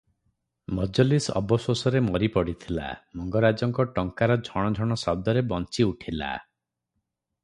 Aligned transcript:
ମଜଲିସ 0.77 1.33
ଅବଶୋଷରେ 1.41 2.01
ମରି 2.05 2.29
ପଡ଼ିଥିଲା, 2.37 2.87
ମଙ୍ଗରାଜଙ୍କ 3.19 3.85
ଟଙ୍କାର 3.99 4.39
ଝଣ 4.49 4.73
ଝଣ 4.81 4.97
ଶବ୍ଦରେ 5.03 5.45
ବଞ୍ଚିଉଠିଲା। 5.53 6.35